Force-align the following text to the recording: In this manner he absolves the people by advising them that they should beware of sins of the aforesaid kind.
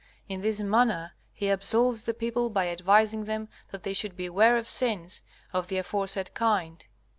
In 0.27 0.41
this 0.41 0.59
manner 0.61 1.13
he 1.31 1.49
absolves 1.51 2.05
the 2.05 2.15
people 2.15 2.49
by 2.49 2.69
advising 2.69 3.25
them 3.25 3.49
that 3.69 3.83
they 3.83 3.93
should 3.93 4.17
beware 4.17 4.57
of 4.57 4.67
sins 4.67 5.21
of 5.53 5.67
the 5.67 5.77
aforesaid 5.77 6.33
kind. 6.33 6.83